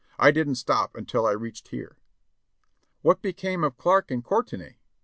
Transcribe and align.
I 0.17 0.31
didn't 0.31 0.55
stop 0.55 0.95
until 0.95 1.27
I 1.27 1.31
reached 1.33 1.67
here." 1.67 1.95
"What 3.03 3.21
became 3.21 3.63
of 3.63 3.77
Clarke 3.77 4.09
and 4.09 4.23
Courtenay?" 4.23 4.77